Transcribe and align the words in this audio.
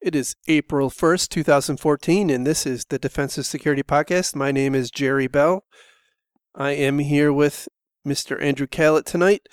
It 0.00 0.14
is 0.14 0.36
April 0.46 0.90
1st, 0.90 1.28
2014, 1.28 2.30
and 2.30 2.46
this 2.46 2.64
is 2.64 2.84
the 2.84 3.00
Defensive 3.00 3.46
Security 3.46 3.82
Podcast. 3.82 4.36
My 4.36 4.52
name 4.52 4.72
is 4.76 4.92
Jerry 4.92 5.26
Bell. 5.26 5.64
I 6.54 6.70
am 6.70 7.00
here 7.00 7.32
with 7.32 7.66
Mr. 8.06 8.40
Andrew 8.40 8.68
Kalat 8.68 9.06
tonight. 9.06 9.48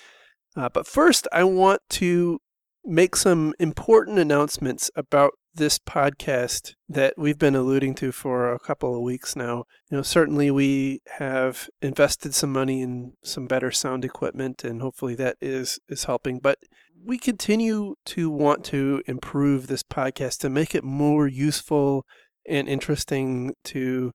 Uh, 0.55 0.70
but 0.70 0.86
first, 0.86 1.28
I 1.34 1.46
want 1.46 1.81
to 1.92 2.38
make 2.84 3.16
some 3.16 3.55
important 3.60 4.20
announcements 4.20 4.92
about 4.96 5.31
this 5.55 5.79
podcast 5.79 6.73
that 6.88 7.16
we've 7.18 7.39
been 7.39 7.55
alluding 7.55 7.96
to 7.96 8.12
for 8.12 8.54
a 8.54 8.59
couple 8.59 8.96
of 8.96 9.02
weeks 9.02 9.36
now. 9.36 9.64
You 9.89 9.98
know, 9.98 10.04
certainly 10.04 10.52
we 10.52 11.02
have 11.18 11.70
invested 11.82 12.36
some 12.36 12.54
money 12.54 12.84
in 12.84 13.14
some 13.23 13.48
better 13.48 13.71
sound 13.71 14.05
equipment 14.05 14.64
and 14.64 14.80
hopefully 14.80 15.16
that 15.16 15.38
is 15.41 15.80
is 15.89 16.04
helping, 16.04 16.38
but 16.38 16.59
we 17.05 17.19
continue 17.19 17.95
to 18.05 18.29
want 18.29 18.65
to 18.65 19.01
improve 19.05 19.67
this 19.67 19.83
podcast 19.83 20.39
to 20.39 20.49
make 20.49 20.73
it 20.73 20.83
more 20.83 21.27
useful 21.27 22.04
and 22.47 22.68
interesting 22.68 23.54
to 23.63 24.11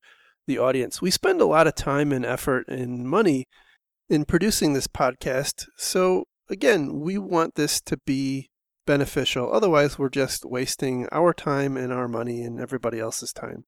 the 0.46 0.58
audience. 0.58 1.00
We 1.00 1.10
spend 1.10 1.40
a 1.40 1.46
lot 1.46 1.68
of 1.68 1.76
time 1.76 2.10
and 2.10 2.26
effort 2.26 2.66
and 2.68 3.08
money 3.08 3.46
in 4.08 4.24
producing 4.24 4.72
this 4.72 4.88
podcast. 4.88 5.66
So 5.76 6.24
again, 6.48 6.98
we 7.00 7.16
want 7.16 7.54
this 7.54 7.80
to 7.82 7.96
be 8.04 8.50
beneficial. 8.86 9.52
Otherwise, 9.52 9.98
we're 9.98 10.08
just 10.08 10.44
wasting 10.44 11.06
our 11.12 11.32
time 11.32 11.76
and 11.76 11.92
our 11.92 12.08
money 12.08 12.42
and 12.42 12.60
everybody 12.60 12.98
else's 12.98 13.32
time. 13.32 13.64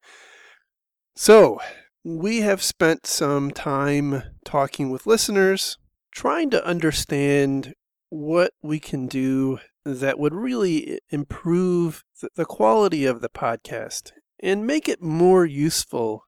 So, 1.14 1.60
we 2.04 2.40
have 2.40 2.62
spent 2.62 3.06
some 3.06 3.52
time 3.52 4.24
talking 4.44 4.90
with 4.90 5.06
listeners, 5.06 5.78
trying 6.10 6.50
to 6.50 6.66
understand 6.66 7.74
what 8.12 8.52
we 8.62 8.78
can 8.78 9.06
do 9.06 9.58
that 9.84 10.18
would 10.18 10.34
really 10.34 11.00
improve 11.10 12.04
the 12.36 12.44
quality 12.44 13.04
of 13.04 13.20
the 13.20 13.28
podcast 13.28 14.12
and 14.40 14.66
make 14.66 14.88
it 14.88 15.02
more 15.02 15.44
useful 15.44 16.24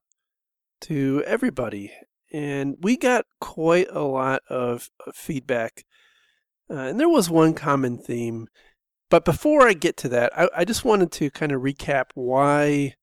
to 0.81 1.23
everybody. 1.25 1.91
And 2.33 2.75
we 2.81 2.97
got 2.97 3.25
quite 3.39 3.87
a 3.91 4.01
lot 4.01 4.41
of 4.49 4.89
feedback. 5.13 5.85
Uh, 6.69 6.75
and 6.75 6.99
there 6.99 7.09
was 7.09 7.29
one 7.29 7.53
common 7.53 7.97
theme 7.97 8.47
but 9.09 9.23
before 9.25 9.67
I 9.67 9.73
get 9.73 9.97
to 9.97 10.09
that, 10.09 10.37
I, 10.37 10.49
I 10.57 10.65
just 10.65 10.83
wanted 10.83 11.11
to 11.13 11.29
kind 11.29 11.51
of 11.51 11.61
recap 11.61 12.05
why 12.15 12.95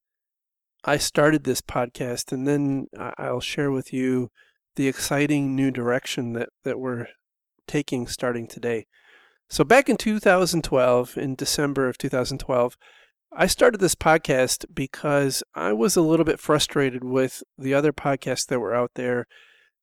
I 0.83 0.97
started 0.97 1.43
this 1.43 1.61
podcast, 1.61 2.31
and 2.31 2.47
then 2.47 2.87
I'll 3.17 3.39
share 3.39 3.71
with 3.71 3.93
you 3.93 4.29
the 4.75 4.87
exciting 4.87 5.55
new 5.55 5.71
direction 5.71 6.33
that, 6.33 6.49
that 6.63 6.79
we're 6.79 7.07
taking 7.67 8.07
starting 8.07 8.47
today. 8.47 8.87
So, 9.49 9.63
back 9.63 9.89
in 9.89 9.97
2012, 9.97 11.17
in 11.17 11.35
December 11.35 11.87
of 11.87 11.97
2012, 11.97 12.77
I 13.35 13.47
started 13.47 13.79
this 13.79 13.95
podcast 13.95 14.65
because 14.73 15.43
I 15.55 15.73
was 15.73 15.95
a 15.95 16.01
little 16.01 16.25
bit 16.25 16.39
frustrated 16.39 17.03
with 17.03 17.43
the 17.57 17.73
other 17.73 17.91
podcasts 17.91 18.45
that 18.47 18.59
were 18.59 18.75
out 18.75 18.91
there. 18.95 19.27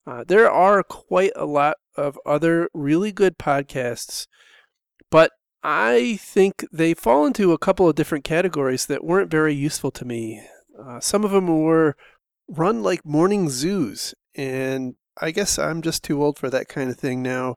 Uh, 0.06 0.24
there 0.26 0.50
are 0.50 0.82
quite 0.82 1.32
a 1.36 1.46
lot 1.46 1.76
of 1.96 2.18
other 2.24 2.68
really 2.72 3.12
good 3.12 3.38
podcasts, 3.38 4.26
but 5.10 5.32
I 5.62 6.16
think 6.20 6.64
they 6.72 6.94
fall 6.94 7.26
into 7.26 7.52
a 7.52 7.58
couple 7.58 7.88
of 7.88 7.96
different 7.96 8.24
categories 8.24 8.86
that 8.86 9.04
weren't 9.04 9.30
very 9.30 9.54
useful 9.54 9.90
to 9.92 10.04
me. 10.04 10.42
Uh, 10.80 11.00
some 11.00 11.24
of 11.24 11.32
them 11.32 11.46
were 11.46 11.96
run 12.48 12.82
like 12.82 13.04
morning 13.04 13.48
zoos, 13.48 14.14
and 14.34 14.94
I 15.20 15.30
guess 15.30 15.58
I'm 15.58 15.82
just 15.82 16.02
too 16.02 16.22
old 16.22 16.38
for 16.38 16.50
that 16.50 16.68
kind 16.68 16.90
of 16.90 16.96
thing 16.96 17.22
now. 17.22 17.56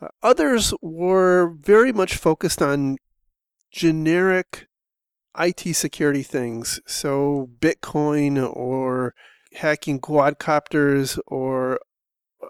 Uh, 0.00 0.08
others 0.22 0.74
were 0.82 1.54
very 1.58 1.92
much 1.92 2.16
focused 2.16 2.60
on 2.60 2.96
generic 3.70 4.66
IT 5.38 5.74
security 5.74 6.22
things, 6.22 6.80
so 6.86 7.48
Bitcoin 7.60 8.52
or 8.54 9.14
hacking 9.54 10.00
quadcopters 10.00 11.18
or 11.26 11.80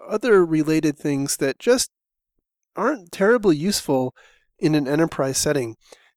other 0.07 0.45
related 0.45 0.97
things 0.97 1.37
that 1.37 1.59
just 1.59 1.91
aren't 2.75 3.11
terribly 3.11 3.55
useful 3.55 4.13
in 4.59 4.75
an 4.75 4.87
enterprise 4.87 5.37
setting. 5.37 5.75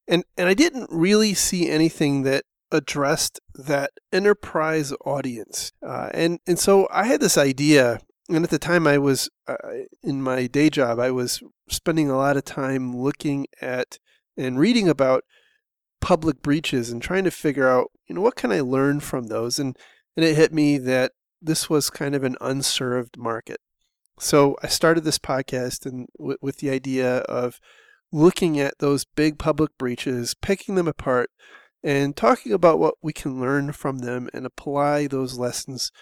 And, 0.08 0.24
and 0.36 0.48
I 0.48 0.54
didn't 0.54 0.88
really 0.90 1.34
see 1.34 1.68
anything 1.68 2.22
that 2.22 2.44
addressed 2.70 3.40
that 3.54 3.92
enterprise 4.12 4.92
audience. 5.04 5.72
Uh, 5.86 6.10
and, 6.12 6.38
and 6.46 6.58
so 6.58 6.88
I 6.92 7.06
had 7.06 7.20
this 7.20 7.36
idea, 7.36 8.00
and 8.28 8.44
at 8.44 8.50
the 8.50 8.58
time 8.58 8.86
I 8.86 8.98
was 8.98 9.28
uh, 9.46 9.56
in 10.02 10.22
my 10.22 10.46
day 10.46 10.70
job, 10.70 10.98
I 10.98 11.10
was 11.10 11.42
spending 11.68 12.10
a 12.10 12.16
lot 12.16 12.36
of 12.36 12.44
time 12.44 12.96
looking 12.96 13.46
at 13.60 13.98
and 14.36 14.58
reading 14.58 14.88
about 14.88 15.24
public 16.00 16.42
breaches 16.42 16.90
and 16.90 17.00
trying 17.00 17.24
to 17.24 17.30
figure 17.30 17.68
out, 17.68 17.90
you 18.06 18.14
know, 18.14 18.20
what 18.20 18.36
can 18.36 18.52
I 18.52 18.60
learn 18.60 19.00
from 19.00 19.26
those? 19.26 19.58
And, 19.58 19.76
and 20.16 20.24
it 20.24 20.36
hit 20.36 20.52
me 20.52 20.78
that 20.78 21.12
this 21.40 21.70
was 21.70 21.90
kind 21.90 22.14
of 22.14 22.24
an 22.24 22.36
unserved 22.40 23.16
market. 23.16 23.60
So 24.18 24.56
I 24.62 24.68
started 24.68 25.04
this 25.04 25.18
podcast 25.18 25.86
and 25.86 26.08
w- 26.18 26.38
with 26.40 26.58
the 26.58 26.70
idea 26.70 27.18
of 27.18 27.60
looking 28.12 28.58
at 28.58 28.78
those 28.78 29.04
big 29.04 29.38
public 29.38 29.70
breaches, 29.78 30.34
picking 30.34 30.74
them 30.74 30.88
apart, 30.88 31.30
and 31.82 32.16
talking 32.16 32.52
about 32.52 32.78
what 32.78 32.94
we 33.02 33.12
can 33.12 33.40
learn 33.40 33.72
from 33.72 33.98
them 33.98 34.28
and 34.32 34.46
apply 34.46 35.06
those 35.06 35.38
lessons 35.38 35.92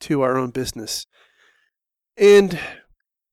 to 0.00 0.22
our 0.22 0.36
own 0.36 0.50
business. 0.50 1.06
And 2.20 2.60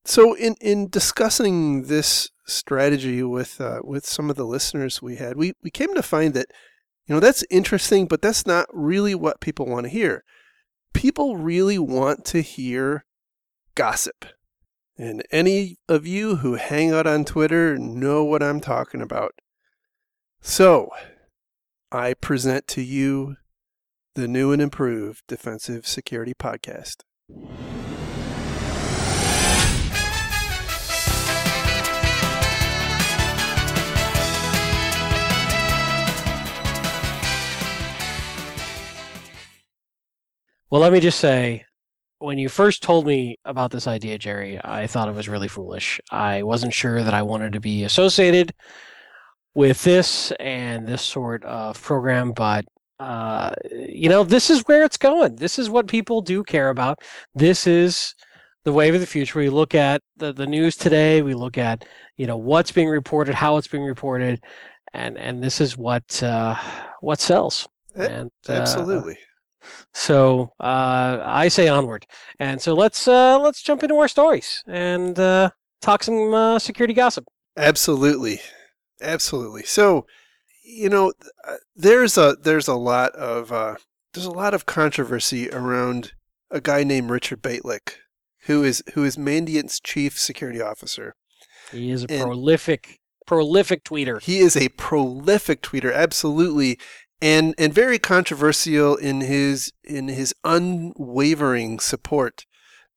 so, 0.06 0.34
in, 0.34 0.56
in 0.62 0.90
discussing 0.90 1.84
this 1.84 2.32
strategy 2.46 3.22
with 3.22 3.60
uh, 3.60 3.82
with 3.84 4.06
some 4.06 4.30
of 4.30 4.38
the 4.38 4.46
listeners 4.46 5.02
we 5.02 5.18
had, 5.18 5.36
we, 5.36 5.52
we 5.62 5.70
came 5.70 5.94
to 5.94 6.02
find 6.02 6.34
that 6.34 6.48
you 7.06 7.14
know 7.14 7.20
that's 7.20 7.44
interesting, 7.50 8.08
but 8.08 8.22
that's 8.22 8.48
not 8.48 8.66
really 8.72 9.14
what 9.14 9.42
people 9.42 9.66
want 9.66 9.84
to 9.84 9.90
hear. 9.90 10.24
People 10.94 11.36
really 11.36 11.78
want 11.78 12.24
to 12.26 12.42
hear 12.42 13.04
gossip. 13.76 14.26
And 14.98 15.22
any 15.32 15.78
of 15.90 16.08
you 16.08 16.38
who 16.38 16.56
hang 16.56 16.92
out 16.92 17.06
on 17.06 17.26
Twitter 17.26 17.78
know 17.78 18.24
what 18.24 18.42
I'm 18.42 18.62
talking 18.62 19.02
about. 19.02 19.34
So, 20.40 20.90
I 21.92 22.14
present 22.14 22.68
to 22.70 22.82
you 22.82 23.36
the 24.16 24.28
new 24.28 24.54
and 24.54 24.62
improved 24.62 25.24
Defensive 25.28 25.86
Security 25.86 26.34
Podcast. 26.34 27.04
Well, 40.70 40.82
let 40.82 40.92
me 40.92 41.00
just 41.00 41.20
say 41.20 41.66
when 42.20 42.38
you 42.38 42.50
first 42.50 42.84
told 42.84 43.06
me 43.06 43.38
about 43.46 43.72
this 43.72 43.88
idea, 43.88 44.18
Jerry, 44.18 44.60
I 44.64 44.88
thought 44.88 45.08
it 45.08 45.16
was 45.16 45.30
really 45.30 45.48
foolish. 45.48 46.02
I 46.12 46.44
wasn't 46.44 46.74
sure 46.74 47.04
that 47.04 47.14
I 47.14 47.22
wanted 47.22 47.54
to 47.54 47.60
be 47.60 47.84
associated 47.84 48.54
with 49.54 49.84
this 49.84 50.32
and 50.40 50.86
this 50.86 51.02
sort 51.02 51.44
of 51.46 51.82
program, 51.82 52.32
but 52.32 52.66
uh, 53.00 53.52
you 53.72 54.10
know, 54.10 54.24
this 54.24 54.50
is 54.50 54.64
where 54.66 54.84
it's 54.84 54.98
going. 54.98 55.36
This 55.36 55.60
is 55.60 55.70
what 55.70 55.88
people 55.88 56.22
do 56.22 56.44
care 56.44 56.70
about. 56.70 57.00
This 57.36 57.68
is 57.68 58.16
the 58.66 58.74
wave 58.74 58.96
of 58.96 59.02
the 59.02 59.08
future. 59.08 59.40
We 59.40 59.50
look 59.50 59.76
at 59.76 60.02
the, 60.18 60.34
the 60.34 60.48
news 60.48 60.76
today. 60.76 61.22
We 61.22 61.36
look 61.36 61.58
at 61.58 61.86
you 62.18 62.26
know 62.26 62.38
what's 62.38 62.72
being 62.72 62.90
reported, 62.90 63.36
how 63.36 63.58
it's 63.58 63.68
being 63.68 63.84
reported, 63.84 64.44
and 64.94 65.18
and 65.18 65.44
this 65.44 65.62
is 65.62 65.78
what 65.78 66.22
uh, 66.24 66.56
what 67.02 67.20
sells. 67.20 67.68
And 67.96 68.32
uh, 68.50 68.54
absolutely. 68.54 69.18
So 69.94 70.52
uh, 70.60 71.20
I 71.24 71.48
say 71.48 71.68
onward, 71.68 72.06
and 72.40 72.62
so 72.62 72.74
let's 72.74 73.08
uh, 73.08 73.40
let's 73.40 73.62
jump 73.62 73.84
into 73.84 73.96
our 73.96 74.08
stories 74.08 74.64
and 74.68 75.18
uh, 75.18 75.50
talk 75.82 76.04
some 76.04 76.34
uh, 76.34 76.60
security 76.60 76.94
gossip. 76.94 77.26
Absolutely, 77.58 78.42
absolutely. 79.02 79.64
So 79.64 80.06
you 80.64 80.90
know, 80.90 81.14
uh, 81.48 81.56
there's 81.76 82.18
a 82.18 82.38
there's 82.42 82.68
a 82.68 82.76
lot 82.76 83.14
of 83.14 83.52
uh, 83.52 83.76
there's 84.14 84.26
a 84.26 84.32
lot 84.32 84.54
of 84.54 84.66
controversy 84.66 85.50
around 85.50 86.14
a 86.52 86.62
guy 86.62 86.84
named 86.84 87.10
Richard 87.10 87.42
Bejtlich, 87.42 87.94
who 88.46 88.64
is 88.64 88.84
who 88.94 89.04
is 89.04 89.18
Mandiant's 89.18 89.80
chief 89.80 90.20
security 90.20 90.62
officer. 90.62 91.16
He 91.72 91.92
is 91.92 92.04
a 92.04 92.12
and 92.12 92.24
prolific 92.24 93.00
prolific 93.26 93.84
tweeter. 93.84 94.22
He 94.22 94.40
is 94.40 94.56
a 94.58 94.70
prolific 94.70 95.62
tweeter, 95.62 95.94
absolutely 95.94 96.80
and 97.22 97.56
and 97.58 97.74
very 97.74 98.00
controversial 98.00 98.96
in 98.96 99.22
his 99.22 99.72
in 99.84 100.08
his 100.08 100.34
unwavering 100.44 101.80
support 101.80 102.46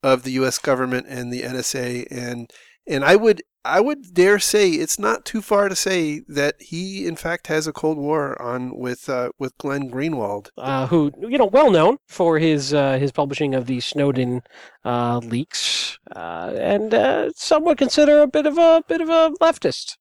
of 0.02 0.22
the 0.22 0.32
U.S. 0.32 0.58
government 0.58 1.06
and 1.08 1.32
the 1.32 1.43
NSA, 1.43 2.06
and 2.11 2.50
and 2.87 3.05
I 3.05 3.17
would 3.17 3.43
I 3.64 3.81
would 3.81 4.14
dare 4.14 4.38
say 4.38 4.70
it's 4.70 4.99
not 4.99 5.25
too 5.25 5.43
far 5.43 5.69
to 5.69 5.76
say 5.76 6.22
that 6.28 6.56
he 6.61 7.06
in 7.06 7.17
fact 7.17 7.49
has 7.49 7.67
a 7.67 7.72
cold 7.72 7.99
war 7.99 8.40
on 8.40 8.76
with 8.78 9.08
uh, 9.08 9.31
with 9.38 9.56
Glenn 9.58 9.90
Greenwald, 9.90 10.49
uh, 10.56 10.87
who 10.87 11.12
you 11.20 11.37
know 11.37 11.46
well 11.46 11.70
known 11.70 11.99
for 12.08 12.38
his 12.38 12.73
uh, 12.73 12.99
his 12.99 13.12
publishing 13.12 13.55
of 13.55 13.66
the 13.66 13.81
Snowden 13.81 14.43
uh, 14.84 15.19
leaks, 15.19 15.99
uh, 16.16 16.55
and 16.56 16.94
uh, 16.94 17.31
some 17.37 17.64
would 17.64 17.78
consider 17.78 18.20
a 18.23 18.26
bit 18.26 18.46
of 18.46 18.56
a 18.56 18.82
bit 18.88 19.00
of 19.00 19.08
a 19.11 19.32
leftist. 19.40 19.96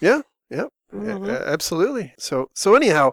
Yeah, 0.00 0.22
yeah. 0.50 0.66
Mhm. 0.92 1.28
A- 1.28 1.48
absolutely. 1.48 2.14
So 2.18 2.50
so 2.54 2.74
anyhow, 2.74 3.12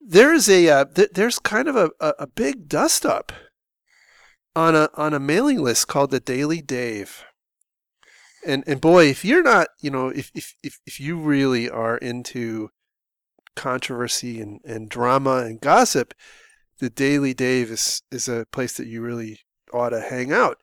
there's 0.00 0.48
a 0.48 0.68
uh, 0.68 0.84
th- 0.86 1.10
there's 1.14 1.38
kind 1.38 1.68
of 1.68 1.76
a, 1.76 1.90
a, 2.00 2.14
a 2.20 2.26
big 2.26 2.68
dust 2.68 3.06
up 3.06 3.32
on 4.54 4.74
a 4.74 4.88
on 4.94 5.14
a 5.14 5.20
mailing 5.20 5.62
list 5.62 5.88
called 5.88 6.10
the 6.10 6.20
Daily 6.20 6.60
Dave. 6.60 7.24
And 8.44 8.64
and 8.66 8.80
boy, 8.80 9.06
if 9.06 9.24
you're 9.24 9.42
not, 9.42 9.68
you 9.80 9.90
know, 9.90 10.08
if 10.08 10.30
if 10.34 10.54
if, 10.62 10.80
if 10.86 10.98
you 11.00 11.16
really 11.16 11.70
are 11.70 11.96
into 11.98 12.70
controversy 13.54 14.40
and, 14.40 14.60
and 14.64 14.88
drama 14.88 15.38
and 15.38 15.60
gossip, 15.60 16.14
the 16.80 16.90
Daily 16.90 17.34
Dave 17.34 17.70
is 17.70 18.02
is 18.10 18.28
a 18.28 18.46
place 18.52 18.76
that 18.76 18.86
you 18.88 19.00
really 19.02 19.40
ought 19.72 19.90
to 19.90 20.00
hang 20.00 20.32
out. 20.32 20.58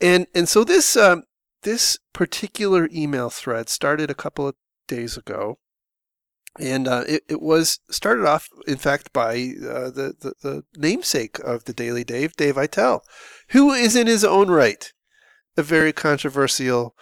And 0.00 0.26
and 0.34 0.48
so 0.48 0.64
this 0.64 0.96
um, 0.96 1.24
this 1.62 1.98
particular 2.12 2.88
email 2.92 3.30
thread 3.30 3.68
started 3.68 4.10
a 4.10 4.14
couple 4.14 4.48
of 4.48 4.54
days 4.86 5.16
ago, 5.16 5.58
and 6.58 6.86
uh, 6.86 7.04
it, 7.08 7.22
it 7.28 7.40
was 7.42 7.80
started 7.90 8.26
off, 8.26 8.48
in 8.66 8.76
fact, 8.76 9.12
by 9.12 9.32
uh, 9.34 9.90
the, 9.90 10.14
the 10.20 10.32
the 10.42 10.64
namesake 10.76 11.38
of 11.40 11.64
the 11.64 11.72
Daily 11.72 12.04
Dave, 12.04 12.34
Dave 12.36 12.54
Aitel, 12.56 13.00
who 13.50 13.72
is 13.72 13.96
in 13.96 14.06
his 14.06 14.24
own 14.24 14.50
right 14.50 14.92
a 15.56 15.62
very 15.62 15.92
controversial 15.92 16.94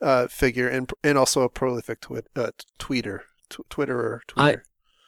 uh, 0.00 0.26
figure 0.28 0.68
and 0.68 0.90
and 1.04 1.16
also 1.18 1.42
a 1.42 1.48
prolific 1.48 2.00
twit, 2.00 2.26
uh, 2.36 2.50
tweeter, 2.78 3.20
tw- 3.48 3.68
Twitterer, 3.70 4.20
I- 4.36 4.56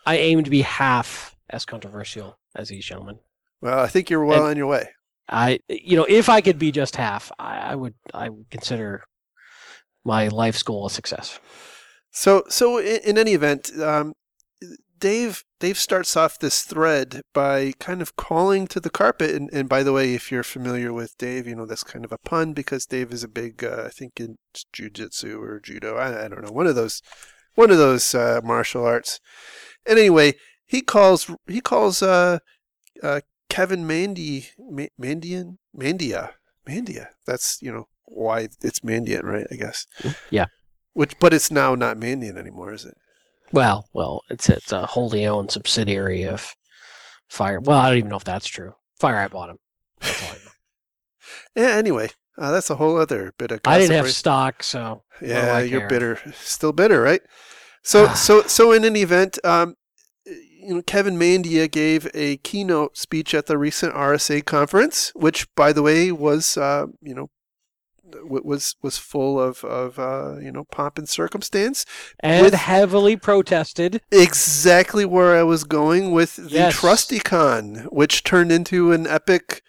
I 0.07 0.17
aim 0.19 0.45
to 0.45 0.51
be 0.51 0.63
half 0.63 1.35
as 1.51 1.65
controversial 1.65 2.39
as 2.55 2.69
these 2.69 2.85
gentlemen. 2.85 3.19
well, 3.61 3.79
I 3.81 3.87
think 3.89 4.11
you're 4.11 4.25
well 4.25 4.41
and- 4.43 4.51
on 4.51 4.57
your 4.57 4.67
way. 4.67 4.91
I, 5.27 5.61
you 5.71 5.97
know, 5.97 6.05
if 6.07 6.29
I 6.29 6.43
could 6.43 6.59
be 6.59 6.71
just 6.71 6.97
half, 6.97 7.33
I, 7.39 7.57
I 7.59 7.75
would, 7.75 7.95
I 8.13 8.29
would 8.29 8.51
consider 8.51 9.05
my 10.05 10.29
life's 10.29 10.63
goal 10.63 10.85
a 10.85 10.91
success. 10.91 11.41
So, 12.15 12.45
so 12.49 12.79
in, 12.79 13.01
in 13.05 13.19
any 13.19 13.33
event, 13.33 13.73
um, 13.79 14.15
Dave 14.99 15.45
Dave 15.61 15.79
starts 15.79 16.17
off 16.17 16.39
this 16.39 16.63
thread 16.63 17.23
by 17.35 17.73
kind 17.79 18.01
of 18.01 18.17
calling 18.17 18.67
to 18.69 18.81
the 18.81 18.89
carpet. 18.89 19.35
And, 19.35 19.51
and 19.53 19.69
by 19.69 19.83
the 19.83 19.93
way, 19.93 20.15
if 20.15 20.31
you're 20.31 20.45
familiar 20.45 20.93
with 20.93 21.19
Dave, 21.19 21.47
you 21.47 21.57
know 21.57 21.67
that's 21.67 21.85
kind 21.85 22.05
of 22.05 22.13
a 22.13 22.19
pun 22.19 22.53
because 22.53 22.87
Dave 22.87 23.13
is 23.13 23.25
a 23.25 23.29
big, 23.29 23.65
uh, 23.65 23.83
I 23.87 23.89
think, 23.91 24.21
in 24.21 24.37
jujitsu 24.73 25.43
or 25.43 25.61
judo. 25.61 25.97
I, 25.97 26.25
I 26.25 26.29
don't 26.29 26.43
know, 26.43 26.53
one 26.53 26.69
of 26.69 26.77
those, 26.77 27.03
one 27.57 27.71
of 27.71 27.79
those 27.79 28.15
uh, 28.15 28.41
martial 28.45 28.87
arts. 28.87 29.21
And 29.85 29.99
anyway, 29.99 30.35
he 30.65 30.81
calls 30.81 31.31
he 31.49 31.61
calls 31.61 32.01
uh, 32.01 32.39
uh, 33.03 33.21
Kevin 33.51 33.87
Mandy 33.87 34.49
Ma- 34.59 34.95
Mandian 34.99 35.59
Mandia 35.77 36.31
Mandia. 36.67 37.09
That's 37.27 37.61
you 37.61 37.73
know 37.73 37.89
why 38.05 38.49
it's 38.63 38.81
Mandiant, 38.81 39.25
right? 39.25 39.47
I 39.51 39.57
guess. 39.57 39.87
Yeah. 40.31 40.47
Which, 40.95 41.19
but 41.19 41.35
it's 41.35 41.51
now 41.51 41.75
not 41.75 41.97
Mandiant 41.99 42.39
anymore, 42.39 42.73
is 42.73 42.85
it? 42.85 42.95
Well, 43.53 43.89
well, 43.93 44.23
it's 44.31 44.49
it's 44.49 44.73
a 44.73 44.87
wholly 44.87 45.27
owned 45.27 45.51
subsidiary 45.51 46.23
of 46.25 46.55
Fire. 47.29 47.61
Well, 47.61 47.79
I 47.79 47.89
don't 47.91 47.99
even 47.99 48.11
know 48.11 48.17
if 48.17 48.25
that's 48.25 48.47
true. 48.47 48.75
FireEye 49.01 49.31
bought 49.31 49.51
him. 49.51 49.59
That's 50.01 50.23
all 50.23 50.29
I 50.31 50.33
know. 50.33 50.39
Yeah. 51.57 51.77
Anyway, 51.77 52.11
uh, 52.39 52.51
that's 52.53 52.71
a 52.71 52.77
whole 52.77 52.97
other 52.97 53.33
bit 53.39 53.51
of. 53.53 53.61
I 53.65 53.79
didn't 53.79 53.95
have 53.97 54.05
right- 54.07 54.15
stock, 54.15 54.63
so 54.63 55.03
Yeah, 55.21 55.55
I 55.57 55.63
you're 55.63 55.81
care? 55.81 55.89
bitter, 55.89 56.19
still 56.35 56.73
bitter, 56.73 57.01
right? 57.01 57.23
So, 57.83 58.09
so, 58.15 58.43
so 58.43 58.73
in 58.73 58.85
any 58.85 59.03
event, 59.03 59.39
um, 59.45 59.75
you 60.27 60.75
know, 60.77 60.83
Kevin 60.83 61.17
Mandia 61.17 61.71
gave 61.71 62.09
a 62.15 62.39
keynote 62.39 62.97
speech 62.97 63.35
at 63.35 63.47
the 63.47 63.57
recent 63.59 63.95
RSA 63.95 64.45
conference, 64.45 65.13
which, 65.15 65.47
by 65.55 65.73
the 65.73 65.83
way, 65.83 66.11
was 66.13 66.57
uh, 66.57 66.87
you 67.01 67.15
know, 67.15 67.31
was 68.23 68.77
was 68.83 68.99
full 68.99 69.41
of 69.41 69.65
of 69.65 69.99
uh, 69.99 70.37
you 70.41 70.53
know 70.53 70.65
pomp 70.71 70.99
and 70.99 71.09
circumstance. 71.09 71.85
and 72.21 72.43
With- 72.45 72.55
heavily 72.55 73.17
protested. 73.17 74.01
Exactly 74.11 75.05
where 75.05 75.37
I 75.37 75.43
was 75.43 75.65
going 75.65 76.13
with 76.13 76.37
the 76.37 76.49
Yes. 76.51 76.77
TrustyCon, 76.81 77.87
which 77.93 78.23
turned 78.25 78.53
into 78.53 78.93
an 78.93 79.07
epic 79.07 79.63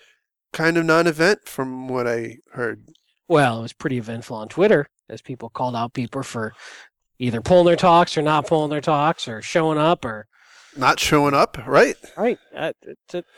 kind 0.53 0.77
of 0.77 0.85
non-event, 0.85 1.47
from 1.47 1.87
what 1.87 2.07
I 2.07 2.37
heard. 2.53 2.85
Well, 3.27 3.59
it 3.59 3.61
was 3.63 3.73
pretty 3.73 3.97
eventful 3.97 4.37
on 4.37 4.47
Twitter 4.47 4.87
as 5.09 5.21
people 5.21 5.49
called 5.49 5.75
out 5.75 5.93
people 5.93 6.23
for 6.23 6.53
either 7.19 7.41
pulling 7.41 7.65
their 7.65 7.75
talks 7.75 8.17
or 8.17 8.21
not 8.21 8.47
pulling 8.47 8.69
their 8.69 8.81
talks 8.81 9.27
or 9.27 9.41
showing 9.41 9.77
up 9.77 10.03
or 10.05 10.27
Not 10.77 10.99
showing 10.99 11.33
up, 11.33 11.57
right? 11.67 11.95
right. 12.17 12.37
Uh, 12.55 12.73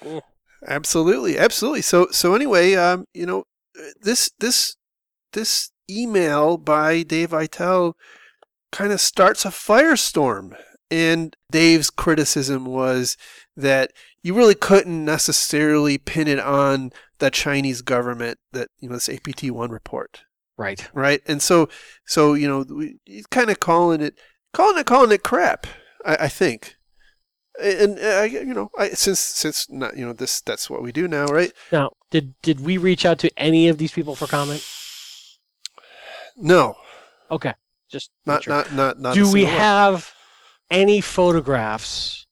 mm. 0.04 0.22
Absolutely, 0.68 1.38
absolutely. 1.38 1.82
So, 1.82 2.08
so 2.12 2.34
anyway, 2.36 2.74
um, 2.76 3.06
you 3.14 3.26
know, 3.26 3.44
this 4.02 4.32
this 4.40 4.76
this 5.34 5.72
email 5.90 6.58
by 6.58 7.04
Dave 7.04 7.32
Aitel 7.32 7.94
kind 8.72 8.92
of 8.92 9.02
starts 9.02 9.46
a 9.46 9.50
firestorm, 9.50 10.56
and 10.92 11.36
Dave's 11.52 11.90
criticism 11.90 12.66
was 12.66 13.18
that 13.56 13.92
you 14.22 14.34
really 14.34 14.56
couldn't 14.56 15.06
necessarily 15.06 15.98
pin 15.98 16.28
it 16.28 16.40
on 16.40 16.92
the 17.20 17.32
Chinese 17.32 17.82
government 17.82 18.40
that 18.52 18.70
you 18.80 18.90
know 18.90 18.96
this 18.96 19.10
APT 19.10 19.52
one 19.52 19.72
report, 19.72 20.24
right. 20.58 20.88
right? 20.94 21.22
And 21.26 21.42
so, 21.42 21.70
so 22.06 22.34
you 22.34 22.48
know, 22.48 22.66
we, 22.70 23.00
he's 23.06 23.28
kind 23.28 23.50
of 23.50 23.60
calling 23.60 24.02
it, 24.02 24.16
calling 24.54 24.78
it, 24.78 24.86
calling 24.86 25.12
it 25.12 25.24
crap. 25.24 25.68
I, 26.06 26.18
I 26.22 26.28
think. 26.28 26.76
And 27.62 27.98
uh, 27.98 28.04
I, 28.04 28.26
you 28.26 28.54
know, 28.54 28.70
I, 28.78 28.90
since 28.90 29.20
since 29.20 29.68
not, 29.70 29.98
you 29.98 30.06
know, 30.06 30.14
this 30.14 30.42
that's 30.42 30.70
what 30.70 30.84
we 30.84 30.92
do 30.92 31.08
now, 31.08 31.26
right? 31.26 31.52
Now, 31.72 31.94
did 32.12 32.40
did 32.42 32.60
we 32.60 32.78
reach 32.78 33.04
out 33.06 33.18
to 33.20 33.32
any 33.36 33.68
of 33.68 33.80
these 33.80 33.92
people 33.92 34.16
for 34.16 34.28
comment? 34.28 34.64
No, 36.38 36.76
Okay, 37.32 37.54
just 37.90 38.12
not 38.26 38.44
sure. 38.44 38.54
not 38.54 38.74
not 38.74 39.00
not. 39.00 39.16
Do 39.16 39.32
we 39.32 39.44
one. 39.44 39.54
have 39.54 40.14
any 40.72 41.02
photographs 41.02 42.26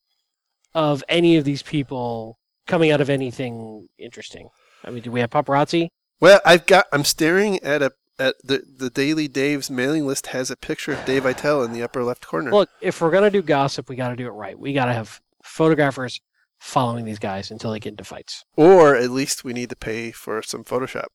of 0.74 1.04
any 1.10 1.38
of 1.38 1.44
these 1.44 1.64
people 1.64 2.38
coming 2.68 2.92
out 2.92 3.02
of 3.02 3.10
anything 3.10 3.88
interesting? 3.98 4.50
I 4.84 4.92
mean, 4.92 5.02
do 5.04 5.12
we 5.12 5.20
have 5.22 5.30
paparazzi? 5.32 5.90
Well, 6.20 6.40
I've 6.46 6.66
got. 6.66 6.86
I'm 6.94 7.04
staring 7.04 7.60
at 7.64 7.82
a 7.82 7.92
at 8.20 8.36
the 8.44 8.64
the 8.78 8.90
Daily 8.90 9.28
Dave's 9.28 9.70
mailing 9.70 10.06
list 10.08 10.28
has 10.28 10.50
a 10.52 10.56
picture 10.56 10.94
of 10.94 11.04
Dave 11.06 11.24
Aitel 11.24 11.66
in 11.66 11.74
the 11.74 11.82
upper 11.84 12.04
left 12.04 12.26
corner. 12.26 12.52
Look, 12.52 12.70
if 12.82 13.02
we're 13.02 13.12
gonna 13.12 13.32
do 13.32 13.42
gossip, 13.42 13.90
we 13.90 13.96
got 13.96 14.10
to 14.10 14.16
do 14.16 14.28
it 14.28 14.32
right. 14.32 14.58
We 14.58 14.72
got 14.74 14.86
to 14.86 14.94
have 14.94 15.20
photographers 15.44 16.22
following 16.60 17.04
these 17.06 17.20
guys 17.20 17.52
until 17.52 17.72
they 17.72 17.80
get 17.80 17.90
into 17.92 18.04
fights. 18.06 18.46
or 18.56 18.96
at 18.96 19.10
least 19.12 19.44
we 19.44 19.52
need 19.52 19.70
to 19.70 19.76
pay 19.76 20.12
for 20.12 20.42
some 20.42 20.64
Photoshop. 20.64 21.08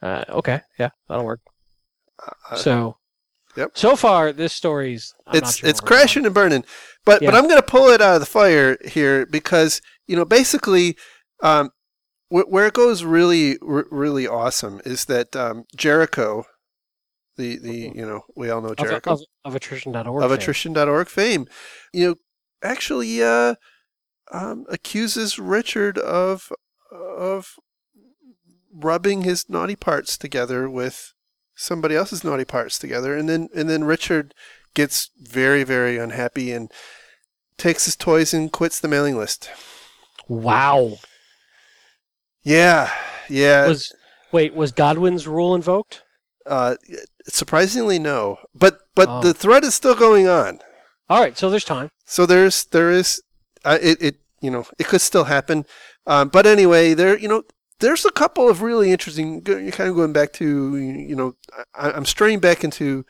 Uh, 0.00 0.24
okay, 0.28 0.60
yeah, 0.78 0.90
that'll 1.08 1.24
work. 1.24 1.40
Uh, 2.50 2.56
so, 2.56 2.96
yep. 3.56 3.70
So 3.74 3.96
far, 3.96 4.32
this 4.32 4.52
story's 4.52 5.14
I'm 5.26 5.38
it's 5.38 5.56
sure 5.56 5.68
it's 5.68 5.80
crashing 5.80 6.24
and 6.24 6.34
burning, 6.34 6.64
but 7.04 7.20
but 7.20 7.34
I'm 7.34 7.48
going 7.48 7.60
to 7.60 7.66
pull 7.66 7.88
it 7.88 8.00
out 8.00 8.14
of 8.14 8.20
the 8.20 8.26
fire 8.26 8.76
here 8.84 9.26
because 9.26 9.80
you 10.06 10.16
know 10.16 10.24
basically. 10.24 10.96
Um, 11.42 11.70
wh- 12.28 12.50
where 12.50 12.66
it 12.66 12.74
goes 12.74 13.04
really, 13.04 13.58
r- 13.58 13.86
really 13.90 14.26
awesome 14.26 14.80
is 14.84 15.04
that 15.06 15.34
um, 15.36 15.64
Jericho, 15.76 16.44
the 17.36 17.58
the 17.58 17.92
you 17.94 18.06
know 18.06 18.22
we 18.36 18.50
all 18.50 18.60
know 18.60 18.68
of, 18.70 18.76
Jericho 18.76 19.12
of, 19.12 19.20
of 19.44 19.54
attrition.org. 19.54 20.22
of 20.22 20.30
fame. 20.30 20.38
attrition.org 20.38 21.08
fame, 21.08 21.46
you 21.92 22.08
know, 22.08 22.14
actually 22.62 23.22
uh, 23.22 23.54
um, 24.32 24.64
accuses 24.68 25.38
Richard 25.38 25.98
of 25.98 26.50
of 26.92 27.54
rubbing 28.72 29.22
his 29.22 29.48
naughty 29.48 29.76
parts 29.76 30.16
together 30.18 30.68
with 30.68 31.13
somebody 31.54 31.94
else's 31.96 32.24
naughty 32.24 32.44
parts 32.44 32.78
together, 32.78 33.16
and 33.16 33.28
then 33.28 33.48
and 33.54 33.68
then 33.68 33.84
Richard 33.84 34.34
gets 34.74 35.10
very 35.20 35.64
very 35.64 35.98
unhappy 35.98 36.50
and 36.52 36.70
takes 37.58 37.84
his 37.84 37.96
toys 37.96 38.34
and 38.34 38.50
quits 38.52 38.80
the 38.80 38.88
mailing 38.88 39.16
list. 39.16 39.50
Wow. 40.28 40.98
Yeah, 42.42 42.90
yeah. 43.28 43.66
Was 43.66 43.92
wait, 44.32 44.54
was 44.54 44.72
Godwin's 44.72 45.26
rule 45.26 45.54
invoked? 45.54 46.02
uh, 46.46 46.76
surprisingly, 47.26 47.98
no. 47.98 48.38
But 48.54 48.80
but 48.94 49.08
Oh. 49.08 49.22
the 49.22 49.32
threat 49.32 49.64
is 49.64 49.74
still 49.74 49.94
going 49.94 50.28
on. 50.28 50.58
All 51.08 51.20
right, 51.20 51.36
so 51.38 51.48
there's 51.48 51.64
time. 51.64 51.90
So 52.04 52.26
there's 52.26 52.64
there 52.66 52.90
is 52.90 53.22
uh, 53.64 53.78
it 53.80 54.02
it 54.02 54.16
you 54.42 54.50
know 54.50 54.66
it 54.78 54.86
could 54.86 55.00
still 55.00 55.24
happen, 55.24 55.64
um, 56.06 56.28
but 56.28 56.46
anyway 56.46 56.92
there 56.94 57.16
you 57.18 57.28
know 57.28 57.44
there's 57.84 58.04
a 58.04 58.10
couple 58.12 58.48
of 58.48 58.62
really 58.62 58.90
interesting 58.90 59.40
go- 59.40 59.70
kind 59.70 59.88
of 59.90 59.96
going 59.96 60.12
back 60.12 60.32
to 60.34 60.76
you 60.76 61.14
know 61.14 61.36
I, 61.74 61.90
I'm 61.92 62.04
straying 62.04 62.40
back 62.40 62.64
into 62.64 63.04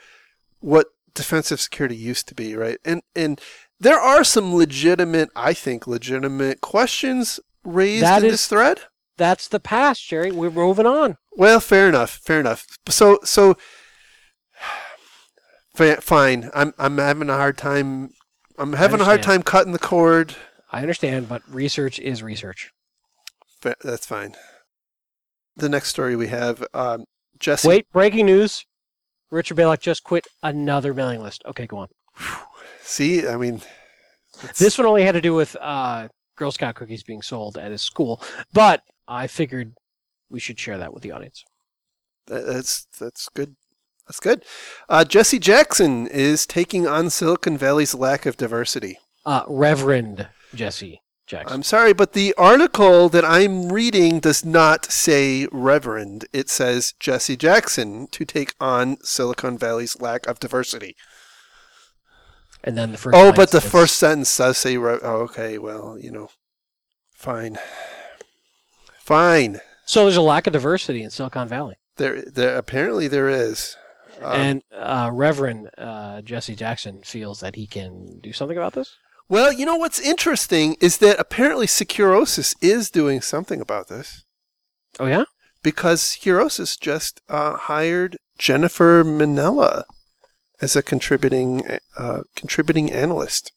what 0.60 0.88
defensive 1.14 1.60
security 1.60 1.96
used 1.96 2.26
to 2.28 2.34
be 2.34 2.54
right 2.56 2.78
and 2.84 3.02
and 3.14 3.40
there 3.80 3.98
are 3.98 4.24
some 4.24 4.54
legitimate 4.54 5.30
I 5.36 5.52
think 5.54 5.86
legitimate 5.86 6.60
questions 6.60 7.40
raised 7.64 8.04
That 8.04 8.20
in 8.22 8.26
is- 8.26 8.32
this 8.32 8.46
thread. 8.48 8.80
That's 9.16 9.46
the 9.46 9.60
past, 9.60 10.04
Jerry. 10.08 10.32
We're 10.32 10.50
moving 10.50 10.86
on. 10.86 11.18
Well, 11.36 11.60
fair 11.60 11.88
enough, 11.88 12.10
fair 12.24 12.40
enough. 12.40 12.66
So 12.88 13.20
so 13.22 13.56
fine. 16.00 16.50
I'm 16.54 16.74
I'm 16.78 16.98
having 16.98 17.30
a 17.30 17.34
hard 17.36 17.56
time. 17.58 18.10
I'm 18.58 18.72
having 18.72 19.00
a 19.00 19.04
hard 19.04 19.22
time 19.22 19.42
cutting 19.42 19.72
the 19.72 19.78
cord. 19.78 20.34
I 20.72 20.80
understand, 20.80 21.28
but 21.28 21.42
research 21.48 21.98
is 22.00 22.22
research. 22.22 22.72
That's 23.62 24.06
fine. 24.06 24.34
The 25.56 25.68
next 25.68 25.88
story 25.88 26.16
we 26.16 26.28
have 26.28 26.64
um, 26.74 27.04
Jesse. 27.38 27.68
Wait, 27.68 27.86
breaking 27.92 28.26
news. 28.26 28.64
Richard 29.30 29.56
Bejtlich 29.56 29.80
just 29.80 30.04
quit 30.04 30.26
another 30.42 30.94
mailing 30.94 31.20
list. 31.22 31.42
Okay, 31.46 31.66
go 31.66 31.78
on. 31.78 31.88
See, 32.82 33.26
I 33.26 33.36
mean, 33.36 33.56
it's- 34.42 34.58
This 34.58 34.78
one 34.78 34.86
only 34.86 35.04
had 35.04 35.12
to 35.12 35.20
do 35.20 35.34
with 35.34 35.56
uh, 35.60 36.08
Girl 36.36 36.50
Scout 36.52 36.74
cookies 36.74 37.02
being 37.02 37.22
sold 37.22 37.56
at 37.58 37.70
his 37.70 37.82
school, 37.82 38.20
but 38.52 38.82
I 39.08 39.26
figured 39.26 39.74
we 40.30 40.40
should 40.40 40.58
share 40.58 40.78
that 40.78 40.92
with 40.92 41.02
the 41.02 41.12
audience. 41.12 41.44
that- 42.26 42.46
that's 42.46 42.86
that's 42.98 43.28
good. 43.28 43.56
That's 44.06 44.20
good. 44.20 44.44
Uh, 44.88 45.04
Jesse 45.04 45.38
Jackson 45.38 46.06
is 46.06 46.46
taking 46.46 46.86
on 46.86 47.08
Silicon 47.08 47.56
Valley's 47.56 47.94
lack 47.94 48.26
of 48.26 48.36
diversity. 48.36 48.98
Uh, 49.24 49.44
Reverend 49.48 50.28
Jesse 50.54 51.00
Jackson. 51.26 51.54
I'm 51.54 51.62
sorry, 51.62 51.92
but 51.92 52.12
the 52.12 52.34
article 52.36 53.08
that 53.08 53.24
I'm 53.24 53.72
reading 53.72 54.20
does 54.20 54.44
not 54.44 54.84
say 54.86 55.46
Reverend. 55.50 56.26
It 56.32 56.48
says 56.50 56.94
Jesse 57.00 57.36
Jackson 57.36 58.06
to 58.08 58.24
take 58.24 58.54
on 58.60 58.98
Silicon 59.02 59.56
Valley's 59.58 60.00
lack 60.00 60.26
of 60.26 60.38
diversity. 60.38 60.96
and 62.62 62.76
then 62.76 62.92
the 62.92 62.98
first. 62.98 63.16
Oh, 63.16 63.32
but 63.32 63.50
the 63.50 63.60
says- 63.60 63.70
first 63.70 63.96
sentence 63.96 64.36
does 64.36 64.58
say. 64.58 64.76
Re- 64.76 64.98
oh, 65.02 65.20
okay, 65.22 65.58
well, 65.58 65.98
you 65.98 66.10
know, 66.10 66.28
fine, 67.12 67.58
fine. 68.98 69.60
So 69.86 70.04
there's 70.04 70.16
a 70.16 70.22
lack 70.22 70.46
of 70.46 70.52
diversity 70.54 71.02
in 71.02 71.10
Silicon 71.10 71.46
Valley, 71.48 71.76
There, 71.96 72.22
there 72.22 72.56
apparently 72.56 73.06
there 73.08 73.28
is. 73.28 73.76
Um, 74.22 74.32
and 74.40 74.62
uh, 74.74 75.10
Reverend 75.12 75.68
uh, 75.76 76.22
Jesse 76.22 76.54
Jackson 76.54 77.02
feels 77.02 77.40
that 77.40 77.56
he 77.56 77.66
can 77.66 78.20
do 78.20 78.32
something 78.32 78.56
about 78.56 78.72
this. 78.72 78.96
Well, 79.28 79.52
you 79.52 79.64
know 79.66 79.76
what's 79.76 80.00
interesting 80.00 80.76
is 80.80 80.98
that 80.98 81.18
apparently 81.18 81.66
Securosis 81.66 82.54
is 82.60 82.90
doing 82.90 83.20
something 83.20 83.60
about 83.60 83.88
this 83.88 84.24
Oh 85.00 85.06
yeah. 85.06 85.24
because 85.62 86.02
Securosis 86.02 86.78
just 86.78 87.20
uh, 87.28 87.56
hired 87.56 88.16
Jennifer 88.38 89.02
Minella 89.04 89.84
as 90.60 90.76
a 90.76 90.82
contributing 90.82 91.78
uh, 91.96 92.20
contributing 92.36 92.92
analyst. 92.92 93.52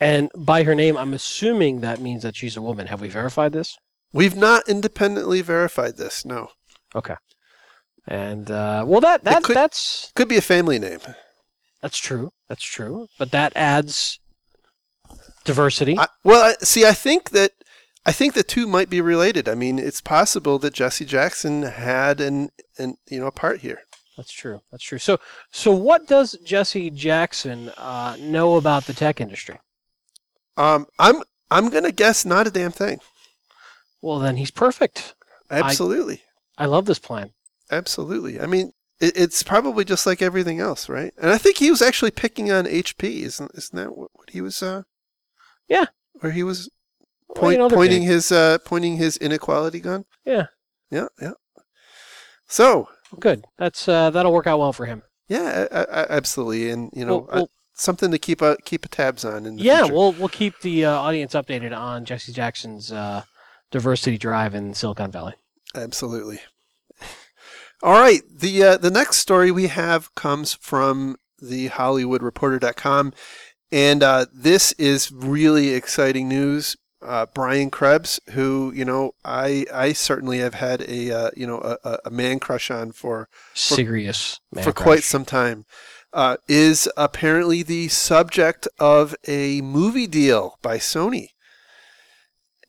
And 0.00 0.30
by 0.36 0.64
her 0.64 0.74
name, 0.74 0.96
I'm 0.96 1.14
assuming 1.14 1.80
that 1.80 2.00
means 2.00 2.22
that 2.24 2.34
she's 2.36 2.56
a 2.56 2.62
woman. 2.62 2.88
Have 2.88 3.00
we 3.00 3.08
verified 3.08 3.52
this? 3.52 3.76
We've 4.12 4.36
not 4.36 4.68
independently 4.68 5.40
verified 5.42 5.96
this. 5.96 6.24
No, 6.24 6.48
Okay. 6.94 7.14
And 8.06 8.50
uh, 8.50 8.84
well, 8.86 9.00
that 9.00 9.22
that 9.24 9.44
could- 9.44 9.54
that's 9.56 10.10
could 10.16 10.28
be 10.28 10.36
a 10.36 10.40
family 10.42 10.78
name. 10.80 10.98
that's 11.80 11.98
true. 11.98 12.32
That's 12.48 12.64
true. 12.64 13.06
But 13.18 13.30
that 13.30 13.52
adds 13.54 14.18
diversity. 15.44 15.98
I, 15.98 16.08
well, 16.24 16.50
I, 16.50 16.64
see, 16.64 16.84
I 16.84 16.92
think 16.92 17.30
that 17.30 17.52
I 18.04 18.12
think 18.12 18.34
the 18.34 18.42
two 18.42 18.66
might 18.66 18.90
be 18.90 19.00
related. 19.00 19.48
I 19.48 19.54
mean, 19.54 19.78
it's 19.78 20.00
possible 20.00 20.58
that 20.58 20.74
Jesse 20.74 21.04
Jackson 21.04 21.62
had 21.62 22.20
an, 22.20 22.50
an 22.78 22.96
you 23.08 23.20
know 23.20 23.26
a 23.26 23.32
part 23.32 23.60
here. 23.60 23.82
That's 24.16 24.32
true. 24.32 24.60
That's 24.70 24.82
true. 24.84 24.98
So, 24.98 25.18
so 25.50 25.72
what 25.72 26.06
does 26.06 26.36
Jesse 26.44 26.90
Jackson 26.90 27.70
uh, 27.78 28.16
know 28.20 28.56
about 28.56 28.84
the 28.84 28.92
tech 28.92 29.20
industry? 29.20 29.58
Um, 30.56 30.86
I'm 30.98 31.22
I'm 31.50 31.70
gonna 31.70 31.92
guess 31.92 32.24
not 32.24 32.46
a 32.46 32.50
damn 32.50 32.72
thing. 32.72 33.00
Well, 34.00 34.18
then 34.18 34.36
he's 34.36 34.50
perfect. 34.50 35.14
Absolutely, 35.50 36.22
I 36.58 36.66
love 36.66 36.86
this 36.86 36.98
plan. 36.98 37.32
absolutely. 37.70 38.40
I 38.40 38.46
mean, 38.46 38.72
it, 39.00 39.16
it's 39.16 39.42
probably 39.42 39.84
just 39.84 40.06
like 40.06 40.22
everything 40.22 40.60
else, 40.60 40.88
right? 40.88 41.12
And 41.18 41.30
I 41.30 41.38
think 41.38 41.58
he 41.58 41.70
was 41.70 41.82
actually 41.82 42.10
picking 42.10 42.50
on 42.50 42.64
HP. 42.64 43.22
Isn't 43.22 43.50
isn't 43.54 43.76
that 43.76 43.96
what, 43.96 44.10
what 44.14 44.30
he 44.30 44.40
was? 44.40 44.62
Uh, 44.62 44.82
Yeah. 45.68 45.86
where 46.20 46.32
he 46.32 46.42
was 46.42 46.68
Well, 47.28 47.36
point, 47.42 47.52
you 47.52 47.58
know, 47.58 47.68
pointing 47.70 48.02
his 48.02 48.30
uh, 48.32 48.58
pointing 48.64 48.96
his 48.96 49.16
inequality 49.16 49.80
gun. 49.80 50.04
Yeah. 50.24 50.46
Yeah, 50.90 51.08
yeah. 51.20 51.32
So 52.46 52.88
Good. 53.20 53.44
That's 53.58 53.86
uh, 53.88 54.10
that'll 54.10 54.32
work 54.32 54.46
out 54.46 54.58
well 54.58 54.72
for 54.72 54.86
him. 54.86 55.02
yeah, 55.28 55.66
I, 55.70 55.78
I, 55.84 56.06
absolutely, 56.10 56.70
and 56.70 56.90
you 56.94 57.04
know, 57.04 57.18
Well, 57.18 57.28
well, 57.32 57.42
uh, 57.44 57.46
something 57.74 58.10
to 58.10 58.18
keep 58.18 58.40
a 58.42 58.56
keep 58.64 58.84
a 58.84 58.88
tabs 58.88 59.24
on 59.24 59.44
in 59.46 59.56
the 59.56 59.62
yeah, 59.62 59.80
future. 59.82 59.94
we'll 59.94 60.12
we'll 60.12 60.28
keep 60.28 60.60
the 60.60 60.84
uh, 60.86 60.92
audience 60.92 61.34
updated 61.34 61.76
on 61.76 62.04
Jesse 62.06 62.32
Jackson's 62.32 62.90
uh, 62.92 63.22
diversity 63.70 64.16
drive 64.18 64.54
in 64.54 64.72
Silicon 64.74 65.10
Valley. 65.10 65.34
Absolutely. 65.74 66.40
All 67.82 67.92
right. 67.92 68.22
The 68.30 68.62
uh, 68.62 68.76
the 68.78 68.90
next 68.90 69.16
story 69.16 69.50
we 69.50 69.66
have 69.66 70.14
comes 70.14 70.54
from 70.54 71.16
the 71.40 71.68
HollywoodReporter.com, 71.70 73.12
and 73.72 74.02
uh, 74.02 74.26
this 74.32 74.72
is 74.72 75.10
really 75.10 75.70
exciting 75.70 76.28
news. 76.28 76.76
Uh, 77.04 77.26
Brian 77.34 77.68
Krebs, 77.68 78.20
who 78.30 78.72
you 78.76 78.84
know, 78.84 79.12
I 79.24 79.66
I 79.74 79.92
certainly 79.92 80.38
have 80.38 80.54
had 80.54 80.82
a 80.82 81.10
uh, 81.10 81.30
you 81.36 81.46
know 81.48 81.58
a, 81.58 81.98
a- 82.04 82.10
man 82.10 82.38
crush 82.38 82.70
on 82.70 82.92
for 82.92 83.28
Serious 83.54 84.38
man 84.52 84.62
for 84.62 84.72
crush. 84.72 84.84
quite 84.84 85.02
some 85.02 85.24
time, 85.24 85.64
uh, 86.12 86.36
is 86.46 86.88
apparently 86.96 87.64
the 87.64 87.88
subject 87.88 88.68
of 88.78 89.16
a 89.26 89.60
movie 89.62 90.06
deal 90.06 90.58
by 90.62 90.76
Sony. 90.78 91.30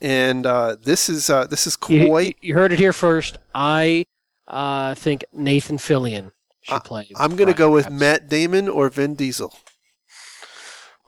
And 0.01 0.45
uh, 0.45 0.77
this 0.83 1.09
is 1.09 1.29
uh, 1.29 1.45
this 1.45 1.67
is 1.67 1.77
You, 1.87 2.07
quite 2.07 2.37
you 2.41 2.55
heard 2.55 2.73
it 2.73 2.79
here 2.79 2.91
first. 2.93 3.37
I 3.53 4.05
uh, 4.47 4.95
think 4.95 5.25
Nathan 5.31 5.77
Fillion 5.77 6.31
should 6.63 6.83
play. 6.83 7.07
I'm 7.15 7.35
going 7.35 7.47
to 7.49 7.53
go 7.57 7.71
with 7.71 7.85
Krebs. 7.85 7.99
Matt 7.99 8.29
Damon 8.29 8.67
or 8.67 8.89
Vin 8.89 9.13
Diesel. 9.15 9.53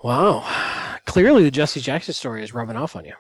Wow. 0.06 0.46
Clearly, 1.08 1.42
the 1.42 1.50
Jesse 1.50 1.82
Jackson 1.82 2.14
story 2.14 2.44
is 2.44 2.54
rubbing 2.54 2.76
off 2.76 2.96
on 2.96 3.06
you. 3.06 3.14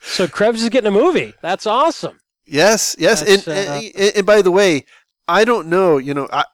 So 0.00 0.26
Krebs 0.26 0.62
is 0.62 0.70
getting 0.70 0.88
a 0.88 0.90
movie. 0.92 1.34
That's 1.42 1.66
awesome. 1.66 2.20
yes, 2.46 2.96
yes. 2.98 3.20
And, 3.22 3.46
uh, 3.46 3.80
and, 3.94 4.16
and 4.16 4.26
by 4.26 4.40
the 4.40 4.50
way, 4.50 4.86
I 5.28 5.44
don't 5.44 5.66
know. 5.68 5.98
You 5.98 6.14
know, 6.14 6.26
I, 6.32 6.44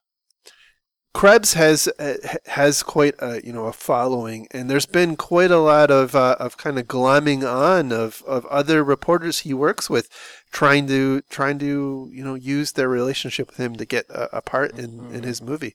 Krebs 1.14 1.52
has 1.52 1.86
uh, 2.00 2.14
has 2.46 2.82
quite 2.82 3.14
a 3.20 3.40
you 3.46 3.52
know 3.52 3.66
a 3.66 3.72
following, 3.72 4.48
and 4.50 4.68
there's 4.68 4.86
been 4.86 5.14
quite 5.14 5.52
a 5.52 5.58
lot 5.58 5.92
of 5.92 6.16
uh, 6.16 6.34
of 6.40 6.56
kind 6.56 6.76
of 6.76 6.86
glomming 6.88 7.44
on 7.48 7.92
of, 7.92 8.22
of 8.26 8.46
other 8.46 8.82
reporters 8.82 9.40
he 9.40 9.54
works 9.54 9.88
with, 9.88 10.08
trying 10.50 10.88
to 10.88 11.20
trying 11.30 11.60
to 11.60 12.08
you 12.12 12.24
know 12.24 12.34
use 12.34 12.72
their 12.72 12.88
relationship 12.88 13.46
with 13.48 13.58
him 13.58 13.76
to 13.76 13.84
get 13.84 14.06
a, 14.08 14.38
a 14.38 14.42
part 14.42 14.72
in, 14.76 15.12
in 15.14 15.20
Mhm. 15.20 15.24
his 15.24 15.40
movie. 15.40 15.74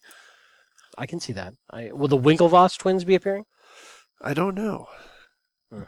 I 0.98 1.06
can 1.06 1.20
see 1.20 1.34
that. 1.34 1.54
I, 1.70 1.92
will 1.94 2.08
the 2.08 2.18
Winklevoss 2.18 2.78
twins 2.78 3.04
be 3.04 3.16
appearing? 3.16 3.46
I 4.22 4.34
don't 4.34 4.56
know. 4.56 4.88
Hmm. 5.72 5.84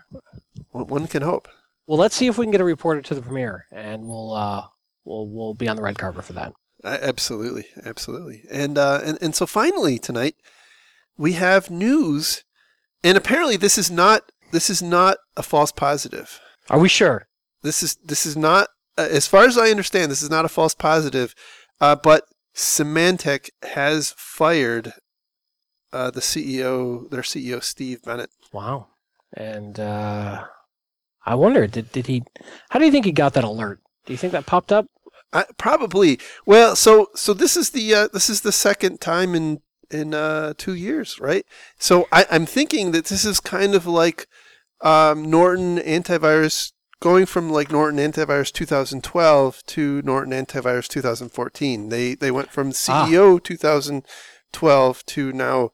One 0.72 1.08
can 1.08 1.24
hope. 1.24 1.48
Well, 1.88 1.98
let's 1.98 2.16
see 2.16 2.28
if 2.28 2.38
we 2.38 2.46
can 2.46 2.52
get 2.52 2.62
a 2.62 2.66
reporter 2.66 3.02
to 3.02 3.16
the 3.16 3.22
premiere, 3.22 3.66
and 3.72 4.04
we'll 4.04 4.34
uh, 4.34 4.68
we'll 5.06 5.28
we'll 5.28 5.54
be 5.56 5.68
on 5.68 5.76
the 5.76 5.82
red 5.82 5.98
carpet 5.98 6.26
for 6.26 6.34
that. 6.34 6.54
Uh, 6.84 6.98
absolutely, 7.02 7.66
absolutely. 7.84 8.44
And 8.52 8.78
uh, 8.78 9.02
and 9.04 9.18
and 9.22 9.34
so 9.34 9.48
finally 9.48 9.98
tonight 9.98 10.36
we 11.18 11.34
have 11.34 11.72
news, 11.72 12.44
and 13.04 13.18
apparently 13.18 13.58
this 13.58 13.78
is 13.78 13.90
not 13.90 14.32
this 14.52 14.70
is 14.70 14.84
not 14.84 15.18
a 15.36 15.44
false 15.44 15.72
positive. 15.72 16.40
Are 16.70 16.80
we 16.80 16.90
sure? 16.90 17.28
This 17.64 17.82
is 17.82 17.98
this 18.04 18.26
is 18.26 18.38
not, 18.38 18.70
uh, 18.98 19.08
as 19.10 19.28
far 19.28 19.46
as 19.46 19.58
I 19.58 19.70
understand, 19.70 20.12
this 20.12 20.22
is 20.22 20.30
not 20.30 20.46
a 20.46 20.50
false 20.50 20.76
positive. 20.76 21.34
Uh, 21.82 21.96
but 21.96 22.26
Symantec 22.60 23.52
has 23.64 24.14
fired 24.18 24.92
uh, 25.94 26.12
the 26.12 26.20
CEO, 26.20 27.10
their 27.10 27.22
CEO 27.22 27.64
Steve 27.64 28.04
Bennett. 28.04 28.32
Wow. 28.52 28.88
And 29.34 29.80
uh, 29.80 30.44
I 31.26 31.36
wonder, 31.36 31.68
did 31.68 31.94
did 31.94 32.08
he? 32.08 32.24
How 32.70 32.80
do 32.80 32.86
you 32.86 32.92
think 32.92 33.06
he 33.06 33.14
got 33.14 33.34
that 33.34 33.46
alert? 33.46 33.80
Do 34.06 34.12
you 34.12 34.18
think 34.18 34.34
that 34.34 34.46
popped 34.46 34.74
up? 34.74 34.88
I, 35.32 35.46
probably. 35.58 36.20
Well, 36.46 36.76
so 36.76 37.08
so 37.16 37.34
this 37.34 37.56
is 37.56 37.70
the 37.70 37.94
uh, 37.94 38.08
this 38.12 38.30
is 38.30 38.42
the 38.42 38.52
second 38.52 39.00
time 39.00 39.36
in 39.36 39.62
in 39.90 40.14
uh, 40.14 40.54
two 40.58 40.74
years, 40.74 41.18
right? 41.18 41.46
So 41.78 42.10
I, 42.12 42.26
I'm 42.30 42.46
thinking 42.46 42.92
that 42.92 43.06
this 43.06 43.24
is 43.24 43.40
kind 43.40 43.74
of 43.74 43.88
like 43.88 44.28
um, 44.82 45.30
Norton 45.30 45.78
antivirus 45.78 46.74
going 47.00 47.26
from 47.26 47.50
like 47.50 47.72
Norton 47.72 48.00
antivirus 48.00 48.52
2012 48.52 49.64
to 49.68 50.02
Norton 50.02 50.34
antivirus 50.34 50.88
2014. 50.88 51.90
They 51.90 52.16
they 52.16 52.32
went 52.32 52.52
from 52.52 52.72
CEO 52.72 53.42
2012 53.42 55.06
to 55.06 55.34
now 55.34 55.72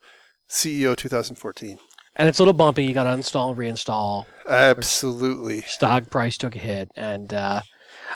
CEO 0.49 0.95
2014. 0.95 1.79
And 2.15 2.29
it's 2.29 2.39
a 2.39 2.41
little 2.41 2.53
bumpy. 2.53 2.85
You 2.85 2.93
got 2.93 3.03
to 3.03 3.11
install, 3.11 3.49
and 3.49 3.59
reinstall. 3.59 4.25
Absolutely. 4.47 5.61
Stock 5.61 6.09
price 6.09 6.37
took 6.37 6.55
a 6.55 6.59
hit, 6.59 6.89
and 6.95 7.33
uh, 7.33 7.61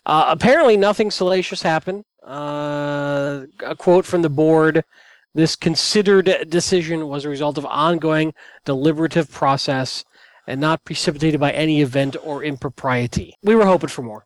uh, 0.06 0.26
apparently 0.30 0.78
nothing 0.78 1.12
salacious 1.12 1.64
happened. 1.64 2.06
Uh, 2.26 3.46
a 3.66 3.76
quote 3.76 4.06
from 4.06 4.22
the 4.22 4.30
board: 4.30 4.86
"This 5.34 5.58
considered 5.58 6.46
decision 6.48 7.08
was 7.08 7.26
a 7.26 7.30
result 7.30 7.58
of 7.58 7.66
ongoing 7.66 8.34
deliberative 8.64 9.30
process." 9.30 10.06
And 10.50 10.60
not 10.60 10.84
precipitated 10.84 11.40
by 11.40 11.52
any 11.52 11.80
event 11.82 12.16
or 12.24 12.44
impropriety. 12.44 13.36
We 13.44 13.54
were 13.54 13.66
hoping 13.68 13.90
for 13.90 14.02
more. 14.02 14.26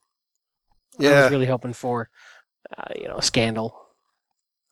Yeah. 0.97 1.09
I 1.09 1.11
Yeah. 1.13 1.21
was 1.23 1.31
really 1.31 1.45
hoping 1.47 1.73
for, 1.73 2.09
uh, 2.77 2.93
you 2.95 3.09
know, 3.09 3.17
a 3.17 3.21
scandal. 3.21 3.77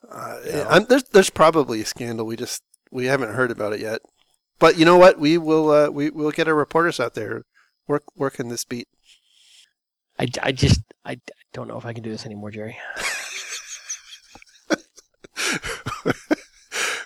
Uh, 0.10 0.40
Yeah. 0.46 0.66
I'm, 0.70 0.86
there's 0.86 1.04
there's 1.12 1.30
probably 1.30 1.82
a 1.82 1.86
scandal. 1.86 2.26
We 2.26 2.38
just 2.38 2.64
we 2.90 3.08
haven't 3.08 3.34
heard 3.36 3.52
about 3.52 3.74
it 3.74 3.82
yet. 3.82 4.00
But 4.60 4.78
you 4.78 4.86
know 4.86 4.96
what? 4.98 5.20
We 5.20 5.38
will 5.38 5.70
uh, 5.72 5.90
we 5.90 6.10
will 6.10 6.32
get 6.32 6.48
our 6.48 6.56
reporters 6.56 7.00
out 7.02 7.16
there 7.16 7.44
work 7.86 8.04
working 8.16 8.48
this 8.48 8.64
beat. 8.64 8.88
I, 10.18 10.28
I 10.42 10.52
just 10.54 10.80
I 11.04 11.20
don't 11.52 11.68
know 11.68 11.78
if 11.78 11.86
I 11.86 11.92
can 11.94 12.04
do 12.04 12.12
this 12.12 12.26
anymore, 12.26 12.52
Jerry. 12.52 12.78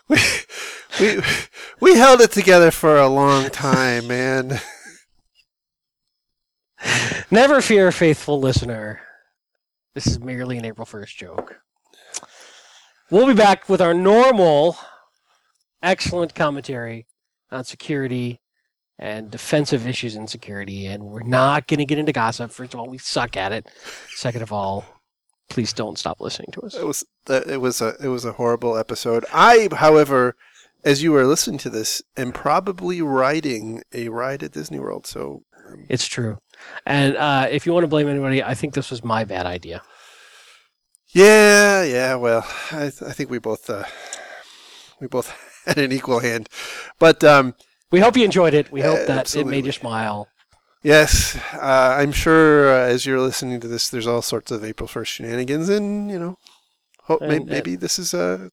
we, 0.07 0.17
we 0.99 1.21
we 1.79 1.95
held 1.95 2.21
it 2.21 2.31
together 2.31 2.71
for 2.71 2.97
a 2.97 3.07
long 3.07 3.49
time, 3.49 4.07
man. 4.07 4.59
Never 7.31 7.61
fear, 7.61 7.91
faithful 7.91 8.39
listener. 8.39 9.01
This 9.93 10.07
is 10.07 10.19
merely 10.19 10.57
an 10.57 10.65
April 10.65 10.85
1st 10.85 11.15
joke. 11.15 11.59
We'll 13.09 13.27
be 13.27 13.33
back 13.33 13.69
with 13.69 13.81
our 13.81 13.93
normal, 13.93 14.77
excellent 15.81 16.35
commentary 16.35 17.07
on 17.51 17.63
security 17.63 18.41
and 18.97 19.29
defensive 19.29 19.87
issues 19.87 20.15
in 20.15 20.27
security. 20.27 20.87
And 20.87 21.03
we're 21.03 21.23
not 21.23 21.67
going 21.67 21.79
to 21.79 21.85
get 21.85 21.97
into 21.97 22.11
gossip. 22.11 22.51
First 22.51 22.73
of 22.73 22.79
all, 22.79 22.89
we 22.89 22.97
suck 22.97 23.37
at 23.37 23.51
it. 23.51 23.67
Second 24.15 24.41
of 24.41 24.51
all, 24.51 24.85
please 25.49 25.73
don't 25.73 25.99
stop 25.99 26.19
listening 26.19 26.49
to 26.53 26.61
us. 26.61 26.75
It 26.75 26.85
was 26.85 27.03
it 27.29 27.61
was 27.61 27.81
a 27.81 27.95
it 28.03 28.07
was 28.07 28.25
a 28.25 28.33
horrible 28.33 28.77
episode. 28.77 29.25
I, 29.33 29.69
however, 29.71 30.35
as 30.85 31.01
you 31.03 31.11
were 31.11 31.25
listening 31.25 31.57
to 31.59 31.69
this, 31.69 32.01
and 32.15 32.33
probably 32.33 33.01
riding 33.01 33.81
a 33.93 34.07
ride 34.09 34.43
at 34.43 34.51
Disney 34.53 34.79
World. 34.79 35.05
So 35.07 35.41
um, 35.67 35.85
It's 35.89 36.07
true. 36.07 36.37
And 36.85 37.17
uh, 37.17 37.47
if 37.51 37.65
you 37.65 37.73
want 37.73 37.83
to 37.83 37.87
blame 37.89 38.07
anybody, 38.07 38.41
I 38.41 38.53
think 38.53 38.73
this 38.75 38.89
was 38.91 39.03
my 39.03 39.25
bad 39.25 39.45
idea. 39.45 39.81
yeah, 41.13 41.83
yeah. 41.83 42.15
Well, 42.15 42.45
I, 42.71 42.89
th- 42.89 43.01
I 43.03 43.11
think 43.11 43.29
we 43.29 43.39
both 43.39 43.69
uh, 43.69 43.83
we 44.99 45.07
both 45.07 45.33
had 45.65 45.77
an 45.77 45.91
equal 45.91 46.19
hand, 46.19 46.49
but 46.99 47.23
um, 47.23 47.53
We 47.91 47.99
hope 47.99 48.17
you 48.17 48.25
enjoyed 48.25 48.53
it. 48.53 48.71
We 48.71 48.81
hope 48.81 48.99
Uh, 48.99 49.05
that 49.15 49.35
it 49.35 49.47
made 49.47 49.65
you 49.65 49.71
smile. 49.71 50.27
yes, 50.83 51.35
uh, 51.53 51.95
I'm 51.99 52.11
sure 52.11 52.69
uh, 52.73 52.87
as 52.93 53.05
you're 53.05 53.19
listening 53.21 53.59
to 53.61 53.67
this, 53.67 53.89
there's 53.89 54.07
all 54.07 54.21
sorts 54.21 54.51
of 54.51 54.63
April 54.63 54.87
first 54.87 55.11
shenanigans, 55.13 55.69
and 55.69 56.09
you 56.11 56.19
know, 56.19 56.35
hope 57.03 57.21
may- 57.21 57.37
And, 57.37 57.49
uh, 57.49 57.53
maybe 57.53 57.75
this 57.75 57.97
is 57.99 58.13
uh, 58.13 58.49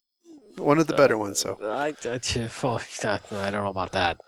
one 0.57 0.79
of 0.79 0.87
the 0.87 0.95
better 0.95 1.19
ones. 1.19 1.39
So 1.39 1.59
I, 1.63 1.95
I, 2.05 2.15
I 2.15 3.51
don't 3.51 3.65
know 3.65 3.69
about 3.69 3.93
that. 3.93 4.19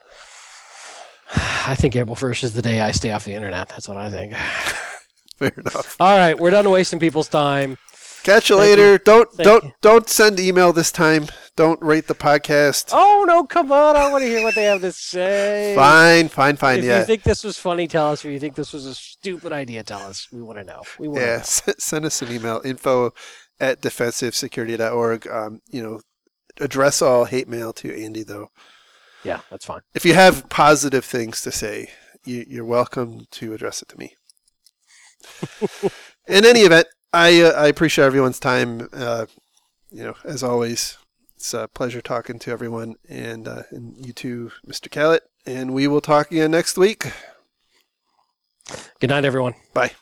I 1.66 1.75
think 1.75 1.97
April 1.97 2.16
1st 2.16 2.45
is 2.45 2.54
the 2.54 2.62
day 2.62 2.81
I 2.81 2.93
stay 2.93 3.11
off 3.11 3.25
the 3.25 3.35
internet. 3.35 3.69
That's 3.69 3.88
what 3.88 3.97
I 3.97 4.11
think. 4.11 4.35
fair 5.37 5.52
enough. 5.57 5.97
All 6.00 6.16
right, 6.16 6.38
we're 6.38 6.50
done 6.50 6.69
wasting 6.71 6.99
people's 6.99 7.28
time. 7.28 7.78
Catch 8.23 8.49
you 8.49 8.57
Thank 8.57 8.78
you. 8.78 8.83
later. 8.83 8.99
Don't 8.99 9.31
Thank 9.33 9.45
don't 9.45 9.64
you. 9.64 9.73
don't 9.83 10.09
send 10.09 10.40
email 10.40 10.73
this 10.73 10.90
time. 10.90 11.26
Don't 11.57 11.81
rate 11.83 12.09
the 12.09 12.14
podcast. 12.14 12.88
Oh, 12.93 13.25
no, 13.28 13.45
come 13.45 13.71
on. 13.71 13.97
I 13.97 14.11
want 14.11 14.23
to 14.23 14.28
hear 14.28 14.43
what 14.43 14.54
they 14.54 14.64
have 14.64 14.81
to 14.81 14.90
say. 14.93 15.75
Fine, 15.76 16.28
fine, 16.28 16.57
fine. 16.57 16.78
Yeah. 16.78 16.83
If 16.83 16.88
yeah, 16.88 16.99
you 17.00 17.04
think 17.04 17.23
this 17.23 17.45
was 17.45 17.59
funny, 17.59 17.87
tell 17.87 18.11
us. 18.11 18.25
If 18.25 18.33
you 18.33 18.40
think 18.40 18.54
this 18.54 18.73
was 18.73 18.87
a 18.87 18.95
stupid 18.95 19.52
idea, 19.52 19.85
tell 19.85 20.00
us. 20.00 20.26
We 20.33 20.43
want 20.43 20.59
to 20.59 20.64
know. 20.64 20.83
We 20.99 21.07
want 21.07 21.21
to 21.21 21.37
know. 21.37 21.75
Send 21.78 22.07
us 22.07 22.23
an 22.23 22.33
email 22.33 22.61
info 22.64 23.12
at 23.61 23.83
defensivesecurity.org. 23.83 25.28
Um, 25.28 25.61
you 25.71 25.83
know, 25.83 26.00
address 26.61 27.03
all 27.03 27.25
hate 27.25 27.49
mail 27.49 27.73
to 27.75 27.95
Andy 27.95 28.23
though. 28.23 28.51
Yeah, 29.25 29.41
that's 29.51 29.65
fine. 29.65 29.81
If 29.95 30.05
you 30.05 30.15
have 30.15 30.49
positive 30.49 31.05
things 31.05 31.41
to 31.43 31.53
say, 31.53 31.91
you, 32.25 32.45
you're 32.47 32.65
welcome 32.65 33.27
to 33.33 33.55
address 33.55 33.83
it 33.83 33.89
to 33.89 33.99
me. 33.99 34.15
In 36.29 36.45
any 36.45 36.61
event, 36.61 36.87
I 37.13 37.41
uh, 37.41 37.53
I 37.53 37.69
appreciate 37.69 38.05
everyone's 38.05 38.39
time. 38.39 38.89
Uh, 38.93 39.27
you 39.91 40.05
know, 40.05 40.15
as 40.25 40.43
always, 40.43 40.99
it's 41.37 41.55
a 41.55 41.69
pleasure 41.69 42.01
talking 42.01 42.39
to 42.41 42.51
everyone, 42.51 42.97
and 43.09 43.49
uh, 43.49 43.63
and 43.71 43.95
you 44.05 44.13
too, 44.13 44.51
Mr. 44.67 44.89
Kalat. 44.89 45.21
And 45.47 45.75
we 45.75 45.87
will 45.87 46.01
talk 46.01 46.31
again 46.31 46.51
next 46.51 46.79
week. 46.79 47.13
Good 48.99 49.11
night, 49.11 49.25
everyone. 49.25 49.55
Bye. 49.75 49.93